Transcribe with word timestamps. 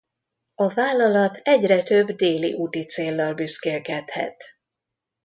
A 0.55 0.73
vállalat 0.73 1.35
egyre 1.43 1.83
több 1.83 2.11
déli 2.11 2.53
úti 2.53 2.85
céllal 2.85 3.33
büszkélkedhet. 3.33 4.43